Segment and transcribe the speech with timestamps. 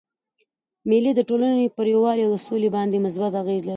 [0.89, 3.69] مېلې د ټولني پر یووالي او سولي باندي مثبت اغېز لري.